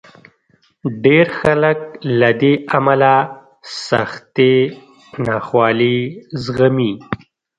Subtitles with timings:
[1.03, 1.79] ډېر خلک
[2.19, 3.15] له دې امله
[3.87, 4.53] سختې
[5.25, 5.97] ناخوالې
[6.43, 6.91] زغمي.